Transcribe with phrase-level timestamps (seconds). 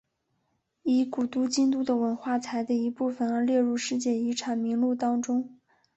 [0.81, 5.47] 以古都京都的文化财的一部分而列入世界遗产名录当中。